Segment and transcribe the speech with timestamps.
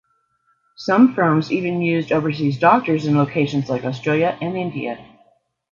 [0.77, 4.97] Some firms even used overseas doctors in locations like Australia and India.